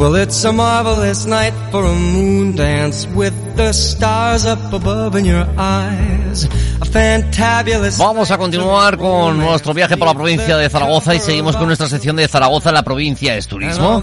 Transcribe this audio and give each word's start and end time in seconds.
Well, 0.00 0.14
it's 0.14 0.42
a 0.46 0.50
marvelous 0.50 1.26
night 1.26 1.52
for 1.70 1.84
a 1.84 1.94
moon 1.94 2.56
dance 2.56 3.06
with 3.08 3.34
the 3.54 3.74
stars 3.74 4.46
up 4.46 4.72
above 4.72 5.14
in 5.14 5.26
your 5.26 5.46
eyes. 5.58 6.48
A 6.80 6.86
fantabulous 6.86 7.98
Vamos 7.98 8.30
a 8.30 8.38
continuar 8.38 8.96
con 8.96 9.36
nuestro 9.36 9.74
viaje 9.74 9.98
por 9.98 10.08
la 10.08 10.14
provincia 10.14 10.56
de 10.56 10.70
Zaragoza 10.70 11.14
y 11.14 11.20
seguimos 11.20 11.54
con 11.54 11.66
nuestra 11.66 11.86
sección 11.86 12.16
de 12.16 12.26
Zaragoza, 12.28 12.72
la 12.72 12.82
provincia 12.82 13.36
es 13.36 13.46
turismo. 13.46 14.02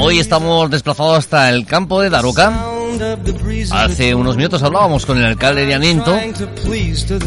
Hoy 0.00 0.20
estamos 0.20 0.70
desplazados 0.70 1.18
hasta 1.18 1.50
el 1.50 1.66
campo 1.66 2.00
de 2.00 2.10
Daroca. 2.10 2.73
Hace 3.72 4.14
unos 4.14 4.36
minutos 4.36 4.62
hablábamos 4.62 5.04
con 5.06 5.18
el 5.18 5.24
alcalde 5.24 5.66
de 5.66 5.74
Anento 5.74 6.16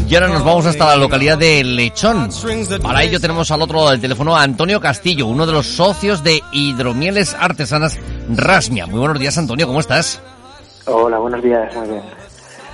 y 0.08 0.14
ahora 0.14 0.28
nos 0.28 0.44
vamos 0.44 0.66
hasta 0.66 0.86
la 0.86 0.96
localidad 0.96 1.36
de 1.36 1.62
Lechón. 1.64 2.30
Para 2.82 3.02
ello 3.02 3.20
tenemos 3.20 3.50
al 3.50 3.62
otro 3.62 3.78
lado 3.78 3.90
del 3.90 4.00
teléfono 4.00 4.36
a 4.36 4.42
Antonio 4.42 4.80
Castillo, 4.80 5.26
uno 5.26 5.46
de 5.46 5.52
los 5.52 5.66
socios 5.66 6.24
de 6.24 6.42
Hidromieles 6.52 7.34
Artesanas 7.38 7.98
Rasmia. 8.30 8.86
Muy 8.86 9.00
buenos 9.00 9.18
días, 9.18 9.36
Antonio, 9.36 9.66
¿cómo 9.66 9.80
estás? 9.80 10.20
Hola, 10.86 11.18
buenos 11.18 11.42
días, 11.42 11.74
muy 11.76 11.88
bien. 11.88 12.02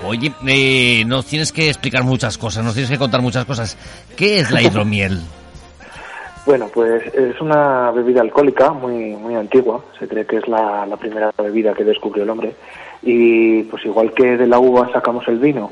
Oye, 0.06 0.32
eh, 0.46 1.04
nos 1.06 1.26
tienes 1.26 1.52
que 1.52 1.68
explicar 1.68 2.04
muchas 2.04 2.38
cosas, 2.38 2.64
nos 2.64 2.74
tienes 2.74 2.90
que 2.90 2.98
contar 2.98 3.22
muchas 3.22 3.44
cosas. 3.44 3.76
¿Qué 4.16 4.40
es 4.40 4.50
la 4.50 4.62
hidromiel? 4.62 5.20
Bueno, 6.46 6.68
pues 6.72 7.02
es 7.14 7.40
una 7.40 7.90
bebida 7.90 8.20
alcohólica 8.20 8.70
muy 8.72 9.16
muy 9.16 9.34
antigua. 9.34 9.82
Se 9.98 10.06
cree 10.06 10.26
que 10.26 10.36
es 10.36 10.48
la, 10.48 10.84
la 10.86 10.96
primera 10.96 11.30
bebida 11.38 11.72
que 11.72 11.84
descubrió 11.84 12.24
el 12.24 12.30
hombre. 12.30 12.54
Y 13.02 13.62
pues 13.64 13.84
igual 13.84 14.12
que 14.12 14.36
de 14.36 14.46
la 14.46 14.58
uva 14.58 14.90
sacamos 14.92 15.26
el 15.28 15.38
vino, 15.38 15.70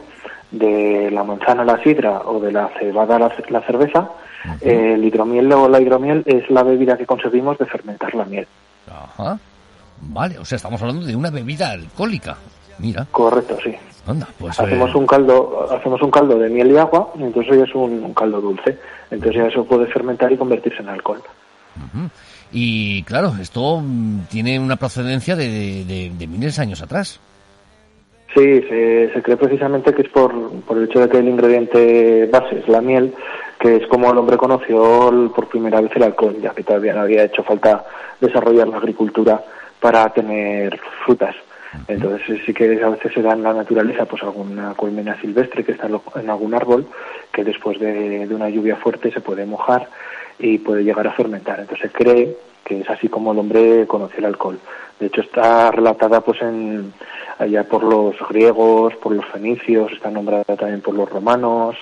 de 0.50 1.10
la 1.10 1.24
manzana 1.24 1.64
la 1.64 1.82
sidra 1.82 2.22
o 2.24 2.40
de 2.40 2.52
la 2.52 2.70
cebada 2.78 3.18
la, 3.18 3.32
la 3.48 3.60
cerveza, 3.62 4.10
eh, 4.60 4.94
el 4.94 5.04
hidromiel 5.04 5.52
o 5.52 5.68
la 5.68 5.80
hidromiel 5.80 6.22
es 6.26 6.50
la 6.50 6.62
bebida 6.62 6.96
que 6.96 7.06
conseguimos 7.06 7.58
de 7.58 7.66
fermentar 7.66 8.14
la 8.14 8.24
miel. 8.24 8.46
Ajá. 8.90 9.38
Vale, 10.00 10.38
o 10.38 10.44
sea, 10.44 10.56
estamos 10.56 10.80
hablando 10.82 11.06
de 11.06 11.14
una 11.14 11.30
bebida 11.30 11.70
alcohólica. 11.70 12.36
Mira, 12.78 13.06
Correcto, 13.10 13.56
sí. 13.62 13.74
Anda, 14.06 14.28
pues... 14.38 14.58
Hacemos 14.58 14.90
eh, 14.94 14.98
un 14.98 15.06
caldo, 15.06 15.68
hacemos 15.70 16.02
un 16.02 16.10
caldo 16.10 16.38
de 16.38 16.48
miel 16.48 16.70
y 16.72 16.76
agua, 16.78 17.12
y 17.18 17.22
entonces 17.22 17.56
ya 17.58 17.64
es 17.64 17.74
un, 17.74 18.02
un 18.04 18.14
caldo 18.14 18.40
dulce. 18.40 18.78
Entonces 19.10 19.36
ya 19.42 19.48
eso 19.48 19.64
puede 19.64 19.86
fermentar 19.86 20.30
y 20.32 20.36
convertirse 20.36 20.80
en 20.82 20.88
alcohol. 20.88 21.20
Y 22.52 23.02
claro, 23.04 23.32
esto 23.40 23.80
mm, 23.82 24.24
tiene 24.30 24.58
una 24.60 24.76
procedencia 24.76 25.36
de, 25.36 25.84
de- 25.84 26.12
de 26.16 26.26
miles 26.26 26.56
de 26.56 26.62
años 26.62 26.82
atrás. 26.82 27.18
Sí, 28.34 28.62
se, 28.68 29.10
se 29.12 29.22
cree 29.22 29.36
precisamente 29.36 29.94
que 29.94 30.02
es 30.02 30.08
por, 30.08 30.32
por 30.62 30.78
el 30.78 30.84
hecho 30.84 31.00
de 31.00 31.08
que 31.08 31.18
el 31.18 31.28
ingrediente 31.28 32.26
base 32.32 32.60
es 32.60 32.68
la 32.68 32.80
miel, 32.80 33.14
que 33.60 33.76
es 33.76 33.86
como 33.88 34.10
el 34.10 34.16
hombre 34.18 34.38
conoció 34.38 35.30
por 35.34 35.48
primera 35.48 35.80
vez 35.82 35.92
el 35.94 36.02
alcohol, 36.02 36.36
ya 36.42 36.50
que 36.50 36.62
todavía 36.62 36.94
no 36.94 37.02
había 37.02 37.24
hecho 37.24 37.42
falta 37.42 37.84
desarrollar 38.20 38.68
la 38.68 38.78
agricultura 38.78 39.42
para 39.80 40.08
tener 40.10 40.78
frutas. 41.04 41.34
Entonces 41.88 42.22
sí- 42.26 42.42
sí 42.46 42.54
que 42.54 42.82
a 42.82 42.88
veces 42.90 43.12
se 43.12 43.22
da 43.22 43.32
en 43.32 43.42
la 43.42 43.52
naturaleza 43.54 44.04
pues 44.04 44.22
alguna 44.22 44.74
colmena 44.74 45.18
silvestre 45.20 45.64
que 45.64 45.72
está 45.72 45.88
en 46.16 46.30
algún 46.30 46.54
árbol 46.54 46.86
que 47.32 47.44
después 47.44 47.78
de, 47.80 48.28
una 48.30 48.48
lluvia 48.50 48.76
fuerte 48.76 49.10
se 49.10 49.20
puede 49.20 49.46
mojar 49.46 49.88
y 50.38 50.58
puede 50.58 50.84
llegar 50.84 51.06
a 51.06 51.12
fermentar. 51.12 51.60
Entonces 51.60 51.90
se 51.90 51.96
cree 51.96 52.36
que 52.64 52.80
es 52.80 52.90
así 52.90 53.08
como 53.08 53.32
el 53.32 53.38
hombre 53.38 53.86
conoció 53.86 54.18
el 54.18 54.26
alcohol. 54.26 54.58
De 55.00 55.06
hecho 55.06 55.22
está 55.22 55.70
relatada 55.70 56.20
pues 56.20 56.40
en 56.42 56.92
allá 57.38 57.64
por 57.64 57.82
los 57.82 58.14
griegos, 58.28 58.94
por 58.96 59.12
los 59.14 59.26
fenicios, 59.26 59.92
está 59.92 60.10
nombrada 60.10 60.44
también 60.44 60.80
por 60.80 60.94
los 60.94 61.08
romanos, 61.08 61.76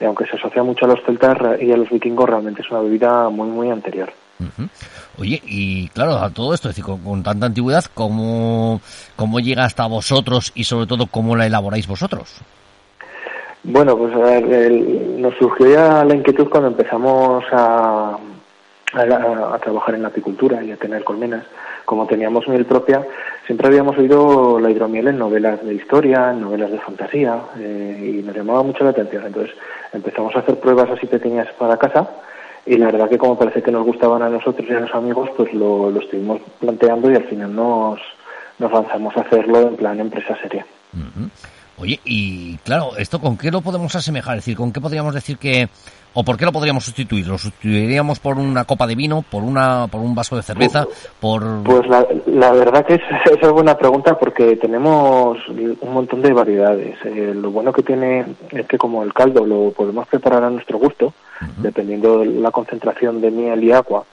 aunque 0.00 0.26
se 0.26 0.36
asocia 0.36 0.62
mucho 0.62 0.84
a 0.86 0.88
los 0.88 1.02
celtas 1.04 1.36
y 1.60 1.70
a 1.70 1.76
los 1.76 1.90
vikingos, 1.90 2.28
realmente 2.28 2.62
es 2.62 2.70
una 2.70 2.80
bebida 2.80 3.28
muy 3.28 3.48
muy 3.48 3.70
anterior. 3.70 4.12
Ujú. 4.42 4.68
Oye, 5.18 5.40
y 5.46 5.88
claro, 5.88 6.16
a 6.16 6.30
todo 6.30 6.54
esto, 6.54 6.68
es 6.68 6.76
decir, 6.76 6.98
con, 7.04 7.22
tanta 7.22 7.46
antigüedad, 7.46 7.84
¿cómo, 7.94 8.80
¿cómo 9.16 9.40
llega 9.40 9.64
hasta 9.64 9.86
vosotros 9.86 10.52
y 10.54 10.64
sobre 10.64 10.86
todo 10.86 11.06
cómo 11.06 11.36
la 11.36 11.46
elaboráis 11.46 11.86
vosotros? 11.86 12.40
Bueno, 13.64 13.96
pues 13.96 14.12
a 14.14 14.18
ver, 14.18 14.44
el- 14.52 15.20
nos 15.20 15.34
surgió 15.36 15.68
ya 15.72 16.04
la 16.04 16.14
inquietud 16.16 16.48
cuando 16.48 16.68
empezamos 16.68 17.44
a, 17.52 18.16
a, 18.94 19.54
a 19.54 19.58
trabajar 19.58 19.94
en 19.94 20.02
la 20.02 20.08
apicultura 20.08 20.62
y 20.64 20.72
a 20.72 20.76
tener 20.76 21.04
colmenas. 21.04 21.44
Como 21.84 22.06
teníamos 22.06 22.46
miel 22.48 22.64
propia, 22.64 23.04
siempre 23.44 23.66
habíamos 23.66 23.98
oído 23.98 24.58
la 24.60 24.70
hidromiel 24.70 25.08
en 25.08 25.18
novelas 25.18 25.64
de 25.64 25.74
historia, 25.74 26.30
en 26.30 26.40
novelas 26.40 26.70
de 26.70 26.78
fantasía, 26.78 27.40
eh, 27.58 28.18
y 28.20 28.22
nos 28.24 28.34
llamaba 28.36 28.62
mucho 28.62 28.84
la 28.84 28.90
atención. 28.90 29.26
Entonces 29.26 29.54
empezamos 29.92 30.34
a 30.36 30.40
hacer 30.40 30.58
pruebas 30.60 30.90
así 30.90 31.06
pequeñas 31.06 31.48
para 31.58 31.76
casa, 31.76 32.08
y 32.66 32.76
la 32.76 32.86
verdad 32.86 33.08
que 33.08 33.18
como 33.18 33.38
parece 33.38 33.62
que 33.62 33.72
nos 33.72 33.84
gustaban 33.84 34.22
a 34.22 34.28
nosotros 34.28 34.66
y 34.68 34.72
a 34.72 34.80
los 34.80 34.94
amigos, 34.94 35.30
pues 35.36 35.52
lo, 35.52 35.90
lo 35.90 36.00
estuvimos 36.00 36.40
planteando 36.60 37.10
y 37.10 37.16
al 37.16 37.24
final 37.24 37.54
nos, 37.54 38.00
nos 38.58 38.72
lanzamos 38.72 39.16
a 39.16 39.20
hacerlo 39.22 39.60
en 39.62 39.76
plan 39.76 40.00
empresa 40.00 40.36
seria. 40.40 40.64
Oye, 41.78 41.98
y 42.04 42.56
claro, 42.58 42.90
¿esto 42.96 43.20
con 43.20 43.36
qué 43.36 43.50
lo 43.50 43.60
podemos 43.60 43.94
asemejar? 43.96 44.36
Es 44.36 44.44
decir, 44.44 44.56
¿con 44.56 44.72
qué 44.72 44.80
podríamos 44.80 45.14
decir 45.14 45.38
que... 45.38 45.68
o 46.14 46.22
por 46.22 46.36
qué 46.36 46.44
lo 46.44 46.52
podríamos 46.52 46.84
sustituir? 46.84 47.26
¿Lo 47.26 47.38
sustituiríamos 47.38 48.20
por 48.20 48.38
una 48.38 48.64
copa 48.64 48.86
de 48.86 48.94
vino, 48.94 49.24
por 49.28 49.42
una 49.42 49.88
por 49.88 50.00
un 50.00 50.14
vaso 50.14 50.36
de 50.36 50.42
cerveza, 50.42 50.86
por... 51.18 51.64
Pues 51.64 51.88
la, 51.88 52.06
la 52.26 52.52
verdad 52.52 52.86
que 52.86 52.94
es, 52.94 53.00
es 53.42 53.50
buena 53.50 53.76
pregunta 53.76 54.16
porque 54.16 54.54
tenemos 54.56 55.38
un 55.48 55.92
montón 55.92 56.22
de 56.22 56.32
variedades. 56.32 56.96
Eh, 57.04 57.32
lo 57.34 57.50
bueno 57.50 57.72
que 57.72 57.82
tiene 57.82 58.26
es 58.50 58.66
que 58.66 58.78
como 58.78 59.02
el 59.02 59.12
caldo 59.12 59.44
lo 59.44 59.72
podemos 59.72 60.06
preparar 60.06 60.44
a 60.44 60.50
nuestro 60.50 60.78
gusto, 60.78 61.12
dependiendo 61.58 62.18
de 62.18 62.26
la 62.26 62.50
concentración 62.50 63.20
de 63.20 63.30
miel 63.30 63.62
y 63.64 63.72
agua, 63.72 64.04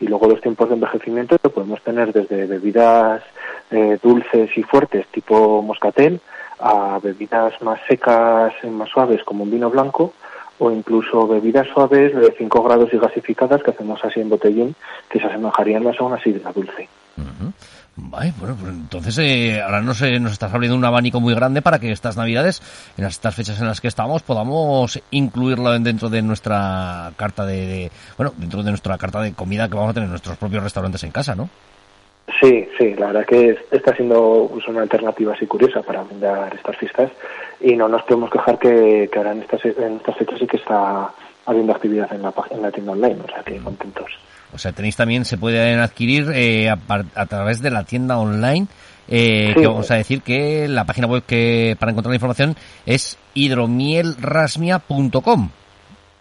y 0.00 0.06
luego 0.06 0.28
los 0.28 0.40
tiempos 0.40 0.68
de 0.68 0.74
envejecimiento 0.74 1.36
lo 1.42 1.50
podemos 1.50 1.82
tener 1.82 2.12
desde 2.12 2.46
bebidas 2.46 3.22
eh, 3.70 3.98
dulces 4.02 4.50
y 4.56 4.62
fuertes 4.62 5.06
tipo 5.08 5.62
moscatel 5.62 6.20
a 6.58 6.98
bebidas 7.02 7.60
más 7.62 7.80
secas 7.88 8.52
y 8.62 8.66
más 8.68 8.88
suaves 8.88 9.22
como 9.24 9.44
un 9.44 9.50
vino 9.50 9.70
blanco 9.70 10.12
o 10.58 10.70
incluso 10.70 11.26
bebidas 11.26 11.66
suaves 11.68 12.14
de 12.14 12.34
5 12.36 12.62
grados 12.62 12.92
y 12.92 12.98
gasificadas 12.98 13.62
que 13.62 13.70
hacemos 13.70 14.04
así 14.04 14.20
en 14.20 14.28
botellín 14.28 14.74
que 15.08 15.18
se 15.18 15.26
asemejarían 15.26 15.82
más 15.82 15.98
a 15.98 16.04
una 16.04 16.22
sidra 16.22 16.52
dulce. 16.52 16.88
Vale, 17.96 18.32
bueno, 18.38 18.56
pues 18.58 18.72
entonces 18.72 19.18
eh, 19.18 19.60
ahora 19.60 19.82
nos, 19.82 20.00
eh, 20.02 20.18
nos 20.20 20.32
estás 20.32 20.54
abriendo 20.54 20.76
un 20.76 20.84
abanico 20.84 21.20
muy 21.20 21.34
grande 21.34 21.60
para 21.60 21.78
que 21.78 21.92
estas 21.92 22.16
navidades, 22.16 22.62
en 22.96 23.04
estas 23.04 23.34
fechas 23.34 23.60
en 23.60 23.66
las 23.66 23.80
que 23.80 23.88
estamos, 23.88 24.22
podamos 24.22 24.98
incluirlo 25.10 25.70
dentro 25.78 26.08
de 26.08 26.22
nuestra 26.22 27.12
carta 27.16 27.44
de, 27.44 27.90
bueno, 28.16 28.32
dentro 28.38 28.62
de 28.62 28.70
nuestra 28.70 28.96
carta 28.96 29.20
de 29.20 29.34
comida 29.34 29.68
que 29.68 29.74
vamos 29.74 29.90
a 29.90 29.94
tener 29.94 30.06
en 30.06 30.10
nuestros 30.12 30.36
propios 30.38 30.62
restaurantes 30.62 31.02
en 31.04 31.10
casa, 31.10 31.34
¿no? 31.34 31.50
Sí, 32.40 32.68
sí, 32.78 32.94
la 32.94 33.08
verdad 33.08 33.26
que 33.26 33.50
es- 33.50 33.58
está 33.72 33.94
siendo 33.96 34.48
pues, 34.52 34.66
una 34.68 34.82
alternativa 34.82 35.34
así 35.34 35.46
curiosa 35.46 35.82
para 35.82 36.02
brindar 36.04 36.54
estas 36.54 36.76
fiestas 36.76 37.10
y 37.60 37.74
no 37.76 37.88
nos 37.88 38.02
podemos 38.04 38.30
quejar 38.30 38.58
que, 38.58 39.10
que 39.12 39.18
ahora 39.18 39.32
en 39.32 39.42
estas, 39.42 39.62
en 39.64 39.96
estas 39.96 40.16
fechas 40.16 40.38
sí 40.38 40.46
que 40.46 40.56
está 40.58 41.10
habiendo 41.46 41.72
actividad 41.72 42.12
en 42.12 42.22
la, 42.22 42.32
en 42.50 42.62
la 42.62 42.70
tienda 42.70 42.92
online, 42.92 43.18
o 43.24 43.28
sea 43.28 43.42
que 43.42 43.56
contentos. 43.58 44.10
O 44.52 44.58
sea, 44.58 44.72
tenéis 44.72 44.96
también, 44.96 45.24
se 45.24 45.38
pueden 45.38 45.78
adquirir 45.78 46.30
eh, 46.34 46.68
a, 46.70 46.76
a 47.14 47.26
través 47.26 47.62
de 47.62 47.70
la 47.70 47.84
tienda 47.84 48.18
online. 48.18 48.66
Eh, 49.12 49.52
Sí. 49.54 49.60
que 49.62 49.66
vamos 49.66 49.90
a 49.90 49.96
decir 49.96 50.22
que 50.22 50.68
la 50.68 50.84
página 50.84 51.08
web 51.08 51.24
que 51.26 51.76
para 51.80 51.90
encontrar 51.90 52.10
la 52.12 52.16
información 52.16 52.54
es 52.86 53.18
hidromielrasmia.com. 53.34 55.48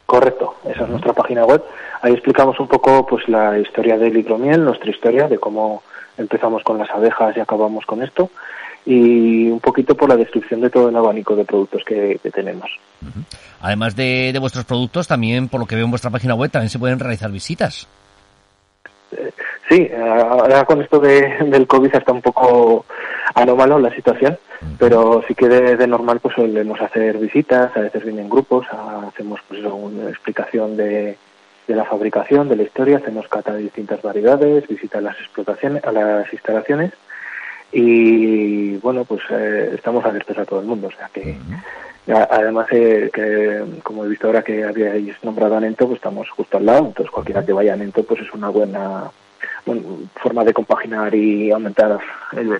Correcto, 0.07 0.55
esa 0.65 0.83
es 0.85 0.89
nuestra 0.89 1.13
página 1.13 1.45
web. 1.45 1.61
Ahí 2.01 2.13
explicamos 2.13 2.59
un 2.59 2.67
poco 2.67 3.05
pues 3.05 3.27
la 3.29 3.59
historia 3.59 3.95
del 3.97 4.17
hidromiel, 4.17 4.63
nuestra 4.63 4.89
historia 4.89 5.27
de 5.27 5.37
cómo 5.37 5.83
empezamos 6.17 6.63
con 6.63 6.79
las 6.79 6.89
abejas 6.89 7.37
y 7.37 7.39
acabamos 7.39 7.85
con 7.85 8.01
esto. 8.01 8.31
Y 8.85 9.49
un 9.49 9.59
poquito 9.59 9.95
por 9.95 10.09
la 10.09 10.15
destrucción 10.15 10.61
de 10.61 10.69
todo 10.69 10.89
el 10.89 10.95
abanico 10.95 11.35
de 11.35 11.45
productos 11.45 11.83
que, 11.85 12.19
tenemos. 12.33 12.69
Además 13.61 13.95
de, 13.95 14.35
vuestros 14.39 14.65
productos, 14.65 15.07
también 15.07 15.49
por 15.49 15.59
lo 15.59 15.65
que 15.65 15.75
veo 15.75 15.85
en 15.85 15.91
vuestra 15.91 16.11
página 16.11 16.35
web, 16.35 16.51
también 16.51 16.69
se 16.69 16.79
pueden 16.79 16.99
realizar 16.99 17.31
visitas. 17.31 17.87
Eh, 19.11 19.31
sí, 19.69 19.89
ahora 19.95 20.65
con 20.65 20.81
esto 20.81 20.99
del 20.99 21.67
COVID 21.67 21.95
está 21.95 22.11
un 22.11 22.21
poco 22.21 22.85
anómalo 23.35 23.79
la 23.79 23.93
situación, 23.93 24.37
pero 24.77 25.23
sí 25.27 25.35
que 25.35 25.47
de, 25.47 25.87
normal 25.87 26.19
pues 26.19 26.35
solemos 26.35 26.81
hacer 26.81 27.17
visitas, 27.17 27.75
a 27.75 27.81
veces 27.81 28.03
vienen 28.03 28.29
grupos, 28.29 28.65
hacemos 29.07 29.39
pues 29.47 29.61
una 29.63 30.09
explicación 30.09 30.77
de, 30.77 31.17
de 31.67 31.75
la 31.75 31.85
fabricación, 31.85 32.49
de 32.49 32.55
la 32.55 32.63
historia, 32.63 32.97
hacemos 32.97 33.27
cata 33.27 33.53
de 33.53 33.63
distintas 33.63 34.01
variedades, 34.01 34.67
visitas 34.67 35.01
las 35.01 35.17
explotaciones, 35.19 35.83
a 35.83 35.91
las 35.91 36.31
instalaciones 36.33 36.91
y 37.71 38.77
bueno, 38.77 39.05
pues 39.05 39.21
eh, 39.29 39.71
estamos 39.75 40.03
abiertos 40.03 40.37
a 40.37 40.45
todo 40.45 40.61
el 40.61 40.67
mundo, 40.67 40.87
o 40.87 40.91
sea 40.91 41.09
que 41.13 41.37
además 42.11 42.67
eh, 42.71 43.09
que 43.13 43.81
como 43.83 44.05
he 44.05 44.09
visto 44.09 44.27
ahora 44.27 44.41
que 44.41 44.63
habíais 44.63 45.15
nombrado 45.23 45.57
a 45.57 45.59
Nento, 45.59 45.85
pues 45.85 45.97
estamos 45.97 46.29
justo 46.31 46.57
al 46.57 46.65
lado, 46.65 46.87
entonces 46.87 47.11
cualquiera 47.11 47.45
que 47.45 47.53
vaya 47.53 47.73
a 47.73 47.77
Nento 47.77 48.03
pues 48.03 48.21
es 48.21 48.33
una 48.33 48.49
buena 48.49 49.11
forma 50.15 50.43
de 50.43 50.53
compaginar 50.53 51.13
y 51.13 51.51
aumentar 51.51 51.99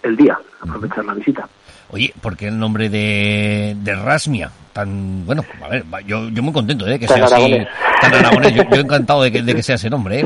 el, 0.04 0.16
día, 0.16 0.38
aprovechar 0.62 1.06
la 1.06 1.14
visita. 1.14 1.48
Oye, 1.92 2.14
¿por 2.22 2.38
qué 2.38 2.50
el 2.50 2.60
nombre 2.60 2.90
de, 2.90 3.76
de 3.80 3.96
Rasmia? 3.96 4.52
Tan, 4.74 5.26
bueno, 5.26 5.44
a 5.64 5.70
ver, 5.70 5.84
yo, 6.06 6.30
yo 6.30 6.44
muy 6.44 6.54
contento 6.54 6.86
de 6.86 6.96
¿eh? 6.96 7.00
que 7.00 7.08
sea 7.08 7.26
así, 7.26 7.58
tan 8.00 8.14
aragonés. 8.14 8.54
Yo, 8.54 8.64
yo 8.70 8.76
encantado 8.82 9.24
de 9.24 9.32
que, 9.32 9.42
de 9.42 9.56
que 9.56 9.64
sea 9.64 9.76
ese 9.76 9.90
nombre, 9.90 10.20
¿eh? 10.20 10.26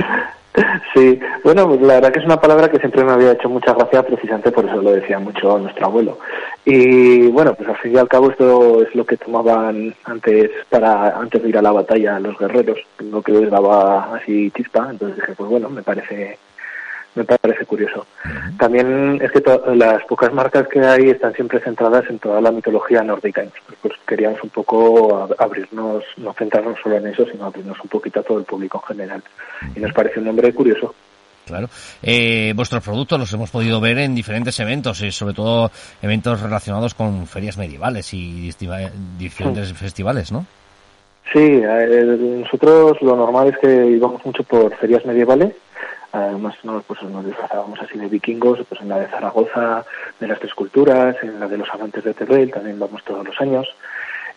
Sí, 0.93 1.19
bueno, 1.43 1.67
pues 1.67 1.81
la 1.81 1.95
verdad 1.95 2.11
que 2.11 2.19
es 2.19 2.25
una 2.25 2.39
palabra 2.39 2.69
que 2.69 2.77
siempre 2.77 3.03
me 3.03 3.13
había 3.13 3.31
hecho 3.31 3.49
mucha 3.49 3.73
gracia, 3.73 4.03
precisamente 4.03 4.51
por 4.51 4.65
eso 4.65 4.79
lo 4.79 4.91
decía 4.91 5.17
mucho 5.17 5.57
nuestro 5.57 5.87
abuelo. 5.87 6.19
Y 6.65 7.27
bueno, 7.29 7.55
pues 7.55 7.67
al 7.67 7.77
fin 7.77 7.95
y 7.95 7.97
al 7.97 8.07
cabo 8.07 8.29
esto 8.29 8.83
es 8.83 8.93
lo 8.93 9.03
que 9.03 9.17
tomaban 9.17 9.95
antes 10.03 10.51
para 10.69 11.17
antes 11.17 11.41
de 11.41 11.49
ir 11.49 11.57
a 11.57 11.63
la 11.63 11.71
batalla 11.71 12.19
los 12.19 12.37
guerreros, 12.37 12.77
lo 12.99 13.23
que 13.23 13.31
les 13.31 13.49
daba 13.49 14.15
así 14.15 14.51
chispa. 14.51 14.87
Entonces 14.91 15.15
dije, 15.15 15.33
pues 15.35 15.49
bueno, 15.49 15.67
me 15.69 15.81
parece 15.81 16.37
me 17.15 17.23
parece 17.23 17.65
curioso. 17.65 18.05
También 18.57 19.19
es 19.21 19.31
que 19.31 19.43
las 19.75 20.03
pocas 20.05 20.33
marcas 20.33 20.67
que 20.67 20.79
hay 20.79 21.09
están 21.09 21.33
siempre 21.33 21.59
centradas 21.59 22.09
en 22.09 22.19
toda 22.19 22.41
la 22.41 22.51
mitología 22.51 23.03
nórdica. 23.03 23.43
Pues 23.81 23.93
queríamos 24.07 24.41
un 24.43 24.49
poco 24.49 25.29
abrirnos, 25.37 26.03
no 26.17 26.33
centrarnos 26.33 26.79
solo 26.81 26.97
en 26.97 27.07
eso, 27.07 27.25
sino 27.25 27.45
abrirnos 27.45 27.79
un 27.81 27.89
poquito 27.89 28.19
a 28.19 28.23
todo 28.23 28.39
el 28.39 28.45
público 28.45 28.81
en 28.83 28.95
general. 28.95 29.23
Y 29.75 29.79
nos 29.79 29.93
parece 29.93 30.19
un 30.19 30.25
nombre 30.25 30.53
curioso. 30.53 30.93
Claro. 31.45 31.67
Eh, 32.01 32.53
vuestros 32.55 32.83
productos 32.83 33.19
los 33.19 33.33
hemos 33.33 33.51
podido 33.51 33.81
ver 33.81 33.97
en 33.97 34.15
diferentes 34.15 34.57
eventos, 34.59 35.01
y 35.01 35.11
sobre 35.11 35.33
todo 35.33 35.71
eventos 36.01 36.41
relacionados 36.41 36.93
con 36.93 37.27
ferias 37.27 37.57
medievales 37.57 38.13
y 38.13 38.49
diferentes 39.17 39.73
festivales, 39.73 40.31
¿no? 40.31 40.45
Sí, 41.31 41.61
nosotros 41.61 43.01
lo 43.01 43.15
normal 43.15 43.49
es 43.49 43.57
que 43.57 43.87
íbamos 43.87 44.23
mucho 44.25 44.43
por 44.43 44.75
ferias 44.77 45.05
medievales 45.05 45.53
Además, 46.13 46.55
nos, 46.63 46.83
pues, 46.83 47.01
nos 47.01 47.25
disfrazábamos 47.25 47.81
así 47.81 47.97
de 47.97 48.07
vikingos, 48.07 48.59
pues 48.69 48.79
en 48.81 48.89
la 48.89 48.99
de 48.99 49.07
Zaragoza, 49.07 49.83
de 50.19 50.27
las 50.27 50.39
tres 50.39 50.53
culturas, 50.53 51.15
en 51.23 51.39
la 51.39 51.47
de 51.47 51.57
los 51.57 51.67
amantes 51.73 52.03
de 52.03 52.13
Teruel, 52.13 52.51
también 52.51 52.77
vamos 52.77 53.03
todos 53.03 53.25
los 53.25 53.41
años. 53.41 53.67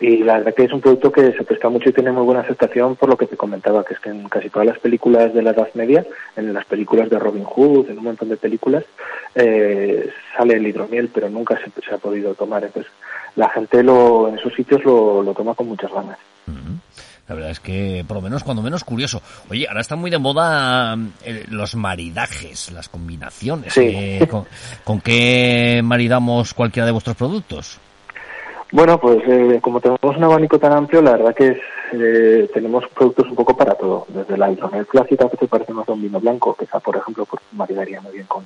Y 0.00 0.18
la 0.24 0.38
verdad 0.38 0.54
que 0.54 0.64
es 0.64 0.72
un 0.72 0.80
producto 0.80 1.12
que 1.12 1.32
se 1.32 1.44
presta 1.44 1.68
mucho 1.68 1.90
y 1.90 1.92
tiene 1.92 2.12
muy 2.12 2.24
buena 2.24 2.40
aceptación 2.40 2.96
por 2.96 3.10
lo 3.10 3.16
que 3.18 3.26
te 3.26 3.36
comentaba, 3.36 3.84
que 3.84 3.92
es 3.92 4.00
que 4.00 4.08
en 4.08 4.26
casi 4.28 4.48
todas 4.48 4.66
las 4.66 4.78
películas 4.78 5.34
de 5.34 5.42
la 5.42 5.50
Edad 5.50 5.68
Media, 5.74 6.06
en 6.34 6.54
las 6.54 6.64
películas 6.64 7.10
de 7.10 7.18
Robin 7.18 7.44
Hood, 7.44 7.90
en 7.90 7.98
un 7.98 8.04
montón 8.04 8.30
de 8.30 8.38
películas, 8.38 8.84
eh, 9.34 10.10
sale 10.34 10.54
el 10.54 10.66
hidromiel, 10.66 11.10
pero 11.12 11.28
nunca 11.28 11.58
se, 11.58 11.94
ha 11.94 11.98
podido 11.98 12.34
tomar. 12.34 12.64
Entonces, 12.64 12.90
la 13.36 13.50
gente 13.50 13.82
lo, 13.82 14.28
en 14.28 14.38
esos 14.38 14.54
sitios 14.54 14.82
lo, 14.82 15.22
lo 15.22 15.34
toma 15.34 15.54
con 15.54 15.68
muchas 15.68 15.92
ganas. 15.92 16.18
La 17.28 17.34
verdad 17.34 17.50
es 17.50 17.60
que, 17.60 18.04
por 18.06 18.16
lo 18.16 18.22
menos, 18.22 18.44
cuando 18.44 18.62
menos 18.62 18.84
curioso. 18.84 19.20
Oye, 19.50 19.66
ahora 19.66 19.80
está 19.80 19.96
muy 19.96 20.10
de 20.10 20.18
moda 20.18 20.96
eh, 21.24 21.44
los 21.48 21.74
maridajes, 21.74 22.70
las 22.70 22.88
combinaciones. 22.88 23.76
Eh, 23.76 24.28
con, 24.84 25.00
qué 25.00 25.80
maridamos 25.82 26.54
cualquiera 26.54 26.86
de 26.86 26.92
vuestros 26.92 27.16
productos? 27.16 27.80
Bueno, 28.70 28.98
pues 29.00 29.18
eh, 29.26 29.58
como 29.60 29.80
tenemos 29.80 30.16
un 30.16 30.24
abanico 30.24 30.58
tan 30.58 30.72
amplio, 30.72 31.02
la 31.02 31.12
verdad 31.12 31.34
que 31.34 31.60
tenemos 32.52 32.84
productos 32.88 33.28
un 33.28 33.36
poco 33.36 33.56
para 33.56 33.74
todo. 33.74 34.06
Desde 34.08 34.36
la 34.36 34.50
hidromiel 34.50 34.86
clásica, 34.86 35.28
que 35.28 35.36
te 35.36 35.48
parece 35.48 35.72
más 35.72 35.88
a 35.88 35.92
un 35.92 36.02
vino 36.02 36.20
blanco, 36.20 36.54
que 36.54 36.64
está, 36.64 36.78
por 36.78 36.96
ejemplo, 36.96 37.24
pues, 37.24 37.42
maridaría 37.52 38.00
muy 38.00 38.12
bien 38.12 38.26
con, 38.26 38.44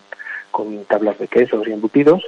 con 0.50 0.84
tablas 0.84 1.18
de 1.18 1.28
quesos 1.28 1.66
y 1.66 1.72
embutidos, 1.72 2.22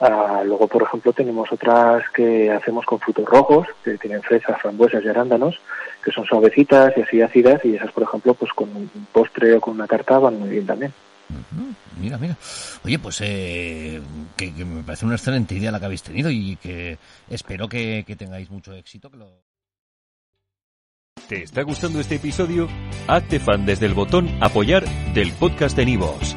Ah, 0.00 0.42
luego, 0.44 0.66
por 0.66 0.82
ejemplo, 0.82 1.12
tenemos 1.12 1.50
otras 1.52 2.08
que 2.10 2.50
hacemos 2.50 2.84
con 2.84 3.00
frutos 3.00 3.24
rojos, 3.24 3.68
que 3.84 3.96
tienen 3.98 4.22
fresas, 4.22 4.60
frambuesas 4.60 5.04
y 5.04 5.08
arándanos, 5.08 5.60
que 6.04 6.10
son 6.10 6.24
suavecitas 6.24 6.92
y 6.96 7.02
así 7.02 7.22
ácidas, 7.22 7.64
y 7.64 7.76
esas, 7.76 7.92
por 7.92 8.02
ejemplo, 8.02 8.34
pues 8.34 8.52
con 8.52 8.68
un 8.74 8.90
postre 9.12 9.54
o 9.54 9.60
con 9.60 9.74
una 9.74 9.86
tarta 9.86 10.18
van 10.18 10.38
muy 10.38 10.50
bien 10.50 10.66
también. 10.66 10.92
Mira, 12.00 12.18
mira. 12.18 12.36
Oye, 12.84 12.98
pues 12.98 13.20
eh, 13.22 14.00
que, 14.36 14.50
me 14.64 14.82
parece 14.82 15.06
una 15.06 15.14
excelente 15.14 15.54
idea 15.54 15.70
la 15.70 15.78
que 15.78 15.86
habéis 15.86 16.02
tenido 16.02 16.30
y 16.30 16.56
que 16.56 16.98
espero 17.28 17.68
que, 17.68 18.04
tengáis 18.18 18.50
mucho 18.50 18.72
éxito. 18.74 19.10
Que 19.10 19.16
lo... 19.16 19.42
¿Te 21.28 21.42
está 21.42 21.62
gustando 21.62 22.00
este 22.00 22.16
episodio? 22.16 22.68
Hazte 23.06 23.40
fan 23.40 23.64
desde 23.64 23.86
el 23.86 23.94
botón 23.94 24.28
apoyar 24.42 24.84
del 25.14 25.32
podcast 25.32 25.76
de 25.76 25.86
Nivos. 25.86 26.36